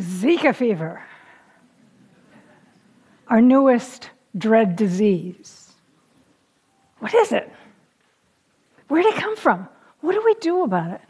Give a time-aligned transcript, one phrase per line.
[0.00, 1.02] Zika fever,
[3.28, 5.72] our newest dread disease.
[6.98, 7.50] What is it?
[8.88, 9.68] Where did it come from?
[10.00, 11.00] What do we do about it?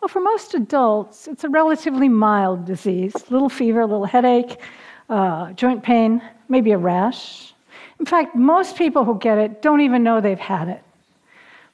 [0.00, 4.60] Well, for most adults, it's a relatively mild disease little fever, a little headache,
[5.08, 7.54] uh, joint pain, maybe a rash.
[7.98, 10.82] In fact, most people who get it don't even know they've had it.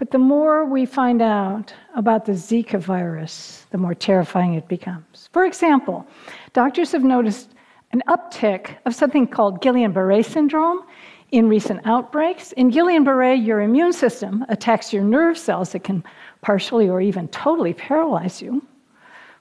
[0.00, 5.28] But the more we find out about the Zika virus, the more terrifying it becomes.
[5.30, 6.06] For example,
[6.54, 7.50] doctors have noticed
[7.92, 10.84] an uptick of something called Guillain Barre syndrome
[11.32, 12.52] in recent outbreaks.
[12.52, 16.02] In Guillain Barre, your immune system attacks your nerve cells that can
[16.40, 18.64] partially or even totally paralyze you.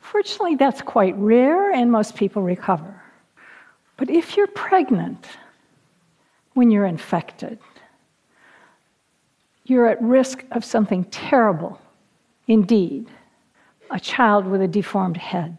[0.01, 3.01] Fortunately, that's quite rare and most people recover.
[3.95, 5.25] But if you're pregnant
[6.53, 7.59] when you're infected,
[9.69, 11.79] you're at risk of something terrible
[12.47, 13.07] indeed
[13.91, 15.57] a child with a deformed head.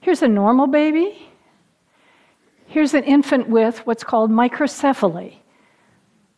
[0.00, 1.28] Here's a normal baby.
[2.66, 5.34] Here's an infant with what's called microcephaly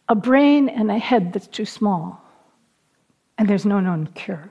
[0.09, 2.21] a brain and a head that's too small.
[3.39, 4.51] And there's no known cure.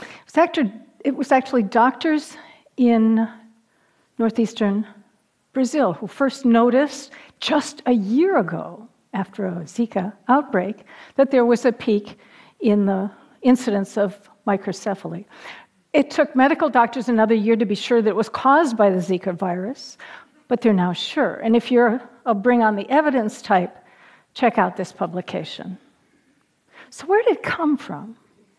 [0.00, 2.36] It was, actually, it was actually doctors
[2.76, 3.26] in
[4.18, 4.86] northeastern
[5.54, 10.84] Brazil who first noticed just a year ago after a Zika outbreak
[11.16, 12.18] that there was a peak
[12.60, 13.10] in the
[13.42, 15.24] incidence of microcephaly.
[15.92, 18.98] It took medical doctors another year to be sure that it was caused by the
[18.98, 19.96] Zika virus,
[20.48, 21.34] but they're now sure.
[21.36, 23.76] And if you're a bring on the evidence type,
[24.34, 25.78] check out this publication.
[26.90, 28.16] So, where did it come from?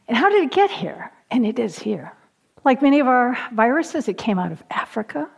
[0.08, 1.12] And how did it get here?
[1.32, 2.12] And it is here.
[2.66, 5.30] Like many of our viruses, it came out of Africa,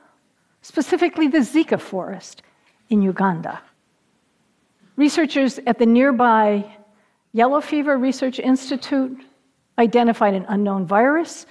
[0.62, 2.42] specifically the Zika forest
[2.89, 3.62] in Uganda.
[5.02, 6.64] Researchers at the nearby
[7.34, 9.18] Yellow Fever Research Institute
[9.80, 11.48] identified an unknown virus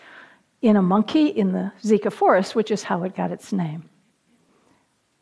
[0.63, 3.91] in a monkey in the Zika forest, which is how it got its name.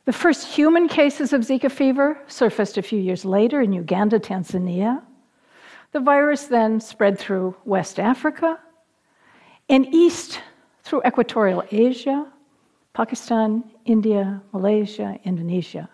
[0.05, 5.01] The first human cases of Zika fever surfaced a few years later in Uganda, Tanzania.
[5.93, 8.59] The virus then spread through West Africa
[9.71, 10.43] and east
[10.83, 12.31] through equatorial Asia,
[12.93, 15.89] Pakistan, India, Malaysia, Indonesia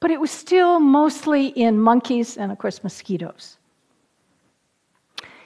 [0.00, 3.58] but it was still mostly in monkeys and, of course, mosquitoes.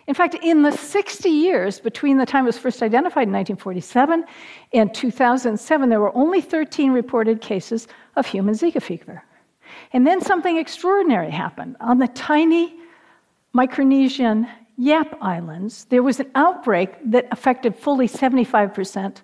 [0.07, 4.25] In fact, in the 60 years between the time it was first identified in 1947
[4.73, 7.87] and 2007, there were only 13 reported cases
[8.17, 9.23] of human Zika fever.
[9.93, 11.77] And then something extraordinary happened.
[11.81, 12.75] On the tiny
[13.55, 19.19] Micronesian Yap Islands, there was an outbreak that affected fully 75%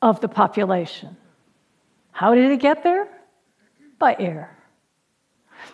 [0.00, 1.16] of the population.
[2.12, 3.08] How did it get there?
[3.98, 4.56] By air.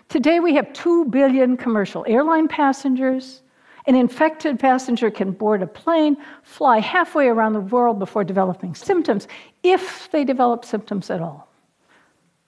[0.09, 3.43] Today we have 2 billion commercial airline passengers.
[3.87, 9.29] An infected passenger can board a plane, fly halfway around the world before developing symptoms,
[9.63, 11.49] if they develop symptoms at all.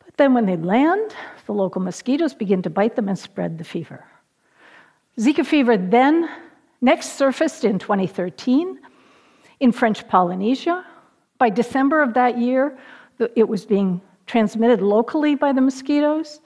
[0.05, 1.15] But then when they land,
[1.45, 4.05] the local mosquitoes begin to bite them and spread the fever.
[5.19, 6.29] Zika fever then
[6.81, 8.79] next surfaced in 2013
[9.61, 10.85] in French Polynesia.
[11.39, 12.79] By December of that year,
[13.35, 16.41] it was being transmitted locally by the mosquitoes.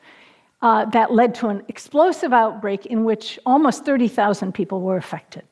[0.62, 5.42] Uh, that led to an explosive outbreak in which almost 30,000 people were affected.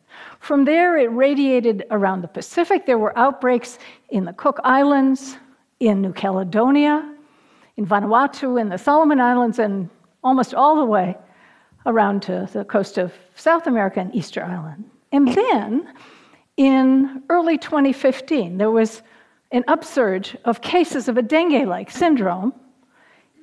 [0.40, 2.84] From there, it radiated around the Pacific.
[2.84, 3.78] There were outbreaks
[4.10, 5.38] in the Cook Islands,
[5.80, 7.14] in New Caledonia,
[7.78, 9.88] in Vanuatu, in the Solomon Islands, and
[10.22, 11.16] almost all the way
[11.86, 14.84] around to the coast of South America and Easter Island.
[15.12, 15.94] And then,
[16.56, 19.02] in early 2015, there was
[19.50, 22.52] an upsurge of cases of a dengue like syndrome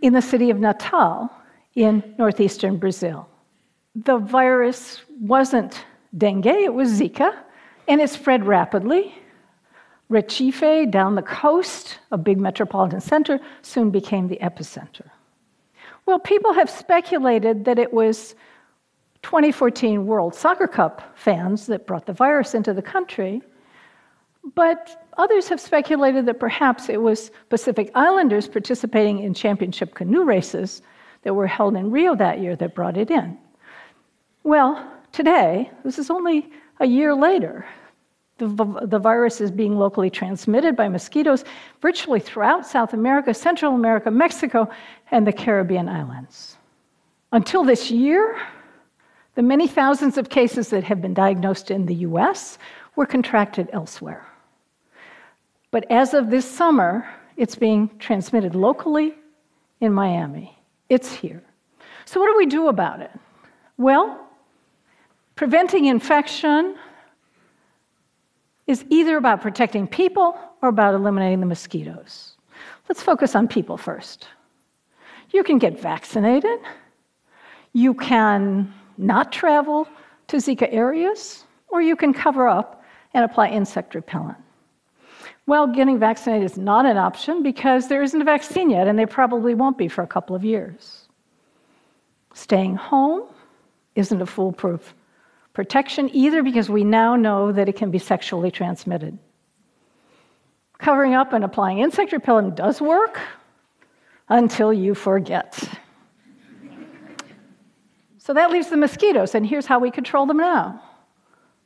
[0.02, 1.32] in the city of Natal
[1.76, 3.28] in northeastern Brazil.
[3.96, 5.86] The virus wasn't
[6.18, 7.36] dengue, it was Zika,
[7.88, 9.16] and it spread rapidly.
[10.10, 15.10] Recife, down the coast, a big metropolitan center, soon became the epicenter.
[16.06, 18.36] Well, people have speculated that it was
[19.24, 23.42] 2014 World Soccer Cup fans that brought the virus into the country.
[24.54, 30.84] But others have speculated that perhaps it was Pacific Islanders participating in championship canoe races
[31.24, 33.38] that were held in Rio that year that brought it in.
[34.44, 37.66] Well, today, this is only a year later,
[38.38, 38.48] the,
[38.84, 41.46] the, virus is being locally transmitted by mosquitoes
[41.82, 44.70] virtually throughout South America, Central America, Mexico,
[45.10, 46.58] and the Caribbean islands.
[47.32, 48.38] Until this year,
[49.36, 52.58] the many thousands of cases that have been diagnosed in the US
[52.98, 54.28] were contracted elsewhere.
[55.76, 57.06] But as of this summer,
[57.36, 59.14] it's being transmitted locally
[59.82, 60.58] in Miami.
[60.88, 61.44] It's here.
[62.06, 63.12] So, what do we do about it?
[63.76, 64.26] Well,
[65.36, 66.78] preventing infection
[68.68, 72.38] is either about protecting people or about eliminating the mosquitoes.
[72.88, 74.30] Let's focus on people first.
[75.32, 76.60] You can get vaccinated,
[77.74, 79.90] you can not travel
[80.28, 82.82] to Zika areas, or you can cover up
[83.14, 84.38] and apply insect repellent.
[85.48, 89.08] Well, getting vaccinated is not an option because there isn't a vaccine yet, and there
[89.08, 91.08] probably won't be for a couple of years.
[92.34, 93.24] Staying home
[93.96, 94.94] isn't a foolproof
[95.54, 99.18] protection either because we now know that it can be sexually transmitted.
[100.80, 103.22] Covering up and applying insect repellent does work
[104.28, 105.64] until you forget.
[108.18, 110.82] so that leaves the mosquitoes, and here's how we control them now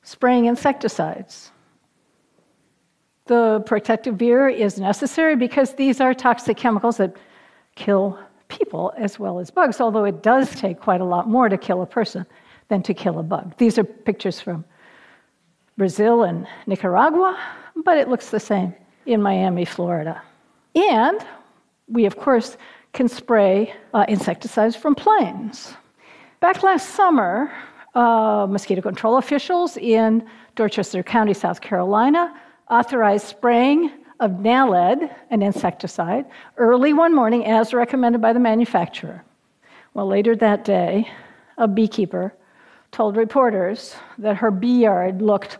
[0.03, 1.51] spraying insecticides.
[3.29, 7.15] The protective gear is necessary because these are toxic chemicals that
[7.75, 8.17] kill
[8.47, 11.83] people as well as bugs, although it does take quite a lot more to kill
[11.83, 12.25] a person
[12.69, 13.55] than to kill a bug.
[13.57, 14.65] These are pictures from
[15.77, 17.39] Brazil and Nicaragua,
[17.85, 18.73] but it looks the same
[19.05, 20.19] in Miami, Florida.
[20.73, 21.23] And
[21.87, 22.57] we, of course,
[22.93, 25.75] can spray uh, insecticides from planes.
[26.39, 27.51] Back last summer,
[27.93, 32.33] uh, mosquito control officials in Dorchester County, South Carolina,
[32.69, 36.25] authorized spraying of Naled, an insecticide,
[36.57, 39.23] early one morning as recommended by the manufacturer.
[39.93, 41.09] Well, later that day,
[41.57, 42.33] a beekeeper
[42.91, 45.59] told reporters that her bee yard looked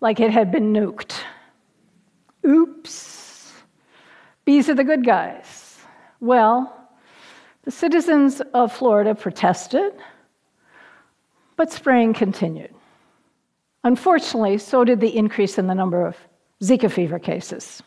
[0.00, 1.20] like it had been nuked.
[2.46, 3.52] Oops.
[4.44, 5.78] Bees are the good guys.
[6.20, 6.88] Well,
[7.62, 9.92] the citizens of Florida protested,
[11.56, 12.74] but spraying continued.
[13.84, 16.16] Unfortunately, so did the increase in the number of
[16.62, 17.82] Zika fever cases.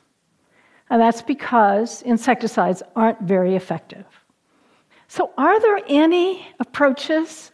[0.89, 4.05] And that's because insecticides aren't very effective.
[5.07, 7.51] So, are there any approaches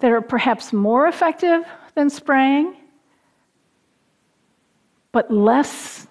[0.00, 1.64] that are perhaps more effective
[1.94, 2.76] than spraying,
[5.12, 6.06] but less,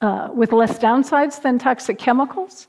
[0.00, 2.68] uh, with less downsides than toxic chemicals?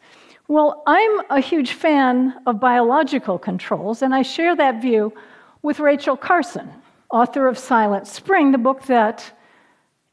[0.50, 5.14] Well, I'm a huge fan of biological controls, and I share that view
[5.62, 6.70] with Rachel Carson
[7.12, 9.32] author of Silent Spring, the book that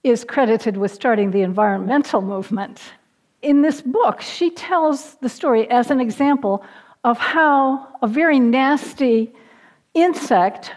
[0.03, 2.81] is credited with starting the environmental movement.
[3.43, 6.65] In this book, she tells the story as an example
[7.05, 9.33] of how a very nasty
[9.95, 10.73] insect,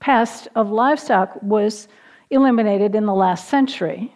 [0.00, 1.88] pest of livestock, was
[2.30, 4.14] eliminated in the last century.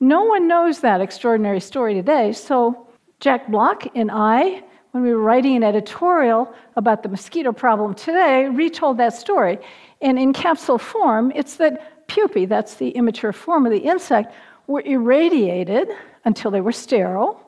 [0.00, 2.86] No one knows that extraordinary story today, so
[3.20, 4.62] Jack Block and I,
[4.98, 9.56] when we were writing an editorial about the mosquito problem today, retold that story.
[10.00, 14.34] And in capsule form, it's that pupae, that's the immature form of the insect,
[14.66, 15.88] were irradiated
[16.24, 17.40] until they were sterile,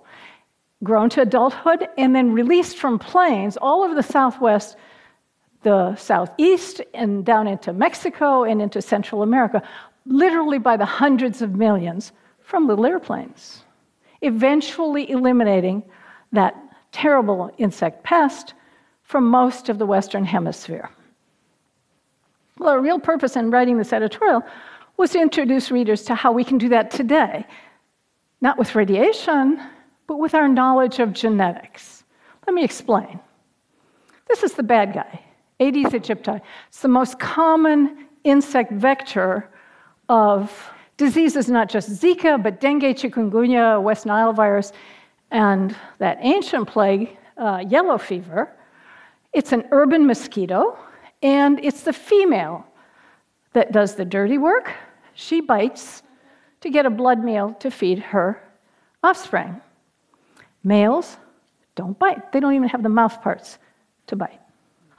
[0.85, 4.77] grown to adulthood, and then released from planes all over the southwest,
[5.63, 9.61] the southeast, and down into Mexico and into Central America,
[10.07, 12.13] literally by the hundreds of millions
[12.43, 13.65] from little airplanes,
[14.23, 15.83] eventually eliminating
[16.31, 16.55] that
[16.93, 18.55] terrible insect pest
[19.03, 20.91] from most of the Western Hemisphere.
[22.59, 24.43] Well, our real purpose in writing this editorial
[24.97, 27.47] was to introduce readers to how we can do that today,
[28.41, 29.61] not with radiation,
[30.07, 32.05] but with our knowledge of genetics.
[32.47, 33.19] Let me explain.
[34.29, 35.21] This is the bad guy,
[35.59, 36.41] Aedes aegypti.
[36.69, 39.49] It's the most common insect vector
[40.09, 44.73] of diseases, not just Zika, but dengue, chikungunya, West Nile virus,
[45.31, 48.53] and that ancient plague, uh, yellow fever.
[49.33, 50.79] It's an urban mosquito.
[51.23, 52.67] And it's the female
[53.53, 54.73] that does the dirty work.
[55.15, 56.03] She bites
[56.61, 58.43] to get a blood meal to feed her
[59.03, 59.61] offspring.
[60.65, 61.17] Males
[61.75, 63.59] don't bite, they don't even have the mouth parts
[64.07, 64.41] to bite.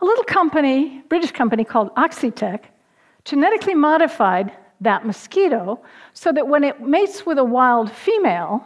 [0.01, 2.65] A little company, British company called Oxitec,
[3.23, 5.79] genetically modified that mosquito
[6.13, 8.65] so that when it mates with a wild female,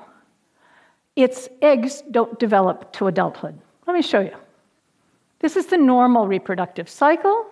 [1.16, 3.60] its eggs don't develop to adulthood.
[3.88, 4.36] Let me show you.
[5.40, 7.46] This is the normal reproductive cycle.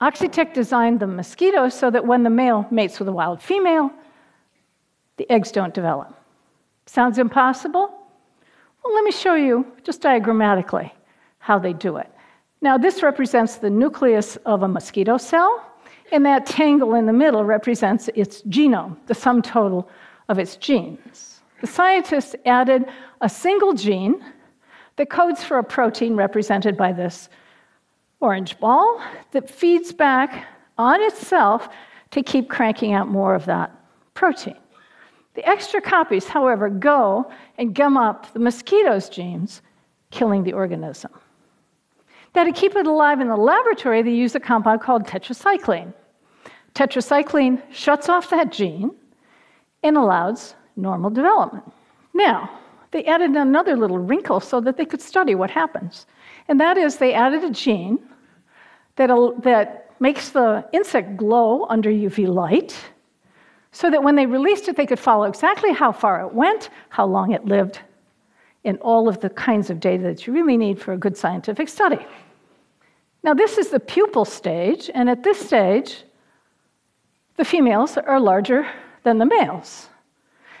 [0.00, 3.90] Oxitec designed the mosquito so that when the male mates with a wild female,
[5.16, 6.14] the eggs don't develop.
[6.86, 7.88] Sounds impossible?
[8.82, 10.92] Well, let me show you just diagrammatically
[11.38, 12.10] how they do it.
[12.60, 15.64] Now, this represents the nucleus of a mosquito cell,
[16.10, 19.88] and that tangle in the middle represents its genome, the sum total
[20.28, 21.31] of its genes.
[21.62, 22.86] The scientists added
[23.20, 24.22] a single gene
[24.96, 27.28] that codes for a protein represented by this
[28.18, 29.00] orange ball
[29.30, 30.44] that feeds back
[30.76, 31.68] on itself
[32.10, 33.70] to keep cranking out more of that
[34.12, 34.56] protein.
[35.34, 39.62] The extra copies, however, go and gum up the mosquito's genes,
[40.10, 41.12] killing the organism.
[42.34, 45.94] Now, to keep it alive in the laboratory, they use a compound called tetracycline.
[46.74, 48.90] Tetracycline shuts off that gene
[49.84, 51.64] and allows normal development.
[52.14, 52.58] Now,
[52.90, 56.06] they added another little wrinkle so that they could study what happens.
[56.48, 57.98] And that is, they added a gene
[58.96, 59.08] that,
[59.42, 62.76] that makes the insect glow under UV light
[63.72, 67.06] so that when they released it, they could follow exactly how far it went, how
[67.06, 67.80] long it lived,
[68.64, 71.68] and all of the kinds of data that you really need for a good scientific
[71.68, 72.04] study.
[73.22, 76.04] Now, this is the pupal stage, and at this stage,
[77.36, 78.68] the females are larger
[79.04, 79.88] than the males.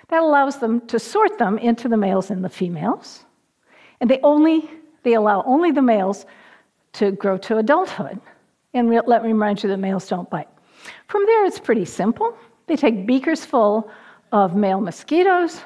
[0.08, 3.24] That allows them to sort them into the males and the females,
[4.00, 4.68] and they only
[5.02, 6.26] they allow only the males
[6.94, 8.20] to grow to adulthood.
[8.74, 10.48] And let me remind you that males don't bite.
[11.08, 12.36] From there, it's pretty simple.
[12.66, 13.90] They take beakers full
[14.32, 15.60] of male mosquitoes,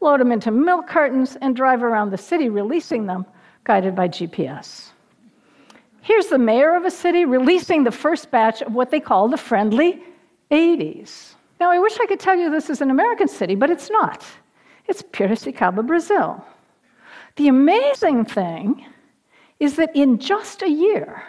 [0.00, 3.26] load them into milk cartons, and drive around the city, releasing them,
[3.64, 4.90] guided by GPS.
[6.00, 9.36] Here's the mayor of a city releasing the first batch of what they call the
[9.36, 10.02] friendly
[10.50, 11.34] Aedes.
[11.60, 14.24] Now, I wish I could tell you this is an American city, but it's not.
[14.88, 16.42] It's Piracicaba, Brazil.
[17.36, 18.86] The amazing thing
[19.60, 21.22] is that in just a year,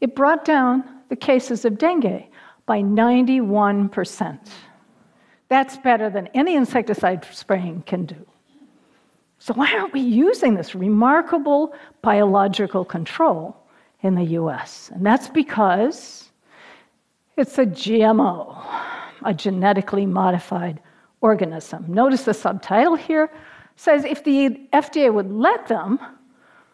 [0.00, 2.24] it brought down the cases of dengue
[2.66, 4.38] by 91%.
[5.48, 8.26] That's better than any insecticide spraying can do.
[9.38, 13.56] So, why aren't we using this remarkable biological control
[14.02, 14.90] in the US?
[14.94, 16.30] And that's because
[17.36, 18.56] it's a GMO,
[19.24, 20.80] a genetically modified
[21.20, 21.84] organism.
[21.88, 23.30] Notice the subtitle here
[23.76, 25.98] says if the FDA would let them,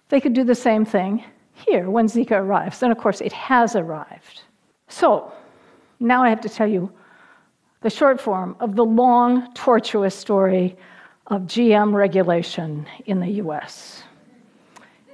[0.08, 2.82] they could do the same thing here when Zika arrives.
[2.82, 4.42] And of course, it has arrived.
[4.88, 5.32] So,
[6.00, 6.90] now I have to tell you
[7.80, 10.76] the short form of the long, tortuous story
[11.28, 14.02] of GM regulation in the US.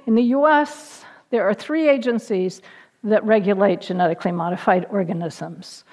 [0.05, 2.61] In the US, there are three agencies
[3.03, 5.83] that regulate genetically modified organisms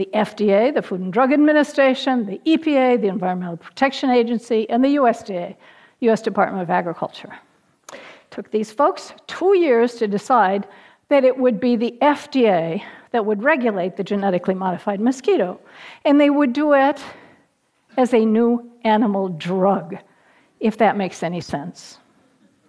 [0.00, 4.96] the FDA, the Food and Drug Administration, the EPA, the Environmental Protection Agency, and the
[4.96, 5.54] USDA,
[6.00, 7.38] US Department of Agriculture.
[7.92, 10.66] It took these folks two years to decide
[11.10, 15.60] that it would be the FDA that would regulate the genetically modified mosquito.
[16.06, 17.04] And they would do it
[17.98, 19.98] as a new animal drug,
[20.60, 21.98] if that makes any sense.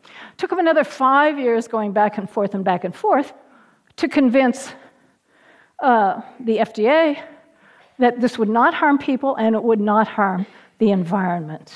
[0.04, 3.32] It took them another five years going back and forth and back and forth
[3.96, 4.74] to convince
[5.82, 7.22] uh, the FDA
[8.00, 10.46] that this would not harm people and it would not harm
[10.80, 11.74] the environment.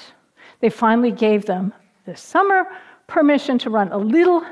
[0.60, 1.74] They finally gave them
[2.06, 2.66] this summer
[3.08, 4.44] permission to run a little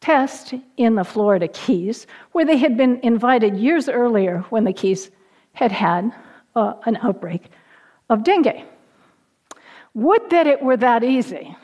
[0.00, 5.10] test in the Florida Keys, where they had been invited years earlier when the Keys
[5.52, 6.14] had had
[6.54, 7.50] uh, an outbreak
[8.10, 8.64] of dengue.
[9.94, 11.56] Would that it were that easy.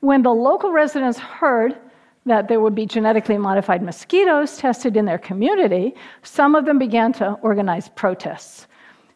[0.00, 1.76] When the local residents heard
[2.26, 7.12] that there would be genetically modified mosquitoes tested in their community, some of them began
[7.14, 8.66] to organize protests.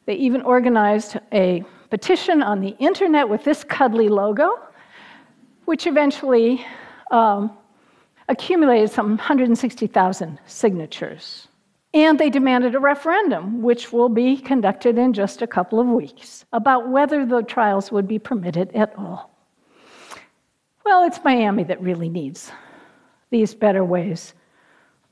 [0.06, 4.58] They even organized a petition on the internet with this cuddly logo,
[5.66, 6.64] which eventually
[7.10, 7.56] um,
[8.28, 11.48] accumulated some 160,000 signatures.
[11.92, 16.44] And they demanded a referendum, which will be conducted in just a couple of weeks,
[16.52, 19.30] about whether the trials would be permitted at all.
[20.84, 22.50] Well, it's Miami that really needs
[23.34, 24.32] these better ways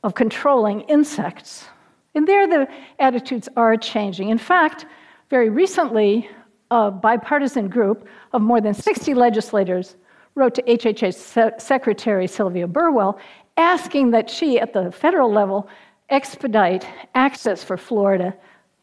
[0.05, 1.67] of controlling insects.
[2.15, 2.69] And there, the
[3.01, 4.29] attitudes are changing.
[4.29, 4.87] In fact,
[5.29, 6.31] very recently,
[6.71, 9.97] a bipartisan group of more than 60 legislators
[10.37, 13.19] wrote to HHS Secretary Sylvia Burwell
[13.57, 15.69] asking that she, at the federal level,
[16.09, 16.87] expedite
[17.17, 18.33] access for Florida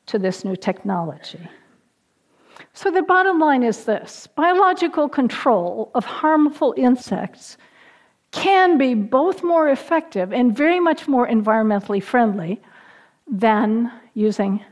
[0.07, 1.47] to this new technology.
[2.73, 7.57] So, the bottom line is this biological control of harmful insects
[8.31, 12.61] can be both more effective and very much more environmentally friendly
[13.27, 14.63] than using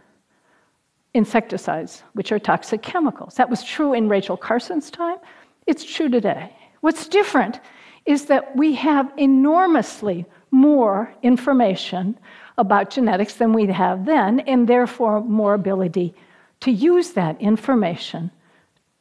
[1.13, 3.35] insecticides, which are toxic chemicals.
[3.35, 5.17] That was true in Rachel Carson's time,
[5.65, 6.55] it's true today.
[6.81, 7.59] What's different
[8.05, 12.17] is that we have enormously more information
[12.57, 16.13] about genetics than we have then, and therefore more ability
[16.61, 18.31] to use that information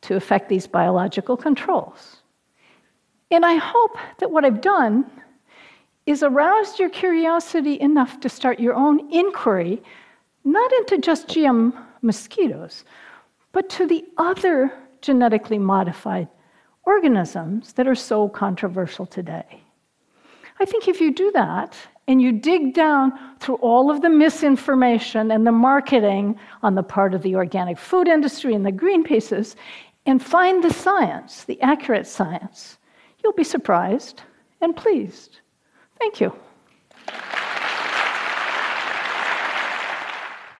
[0.02, 2.15] to affect these biological controls.
[3.30, 5.10] And I hope that what I've done
[6.06, 9.82] is aroused your curiosity enough to start your own inquiry,
[10.44, 12.84] not into just GM mosquitoes,
[13.52, 16.28] but to the other genetically modified
[16.84, 19.62] organisms that are so controversial today.
[20.60, 21.76] I think if you do that
[22.08, 27.12] and you dig down through all of the misinformation and the marketing on the part
[27.12, 29.56] of the organic food industry and the Greenpeaces
[30.06, 32.78] and find the science, the accurate science,
[33.26, 34.22] you'll be surprised
[34.60, 35.40] and pleased.
[35.98, 36.32] Thank you.